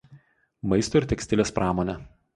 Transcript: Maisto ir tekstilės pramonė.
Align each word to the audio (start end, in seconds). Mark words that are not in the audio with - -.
Maisto 0.71 1.01
ir 1.01 1.07
tekstilės 1.13 1.53
pramonė. 1.59 1.99